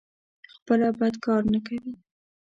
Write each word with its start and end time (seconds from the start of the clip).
خپله 0.53 0.87
بد 0.99 1.15
کار 1.25 1.41
نه 1.53 1.59
کوي. 1.67 1.93